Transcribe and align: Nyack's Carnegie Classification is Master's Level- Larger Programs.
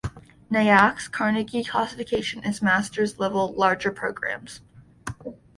Nyack's 0.49 1.07
Carnegie 1.07 1.63
Classification 1.63 2.43
is 2.43 2.59
Master's 2.59 3.19
Level- 3.19 3.53
Larger 3.55 3.91
Programs. 3.91 4.61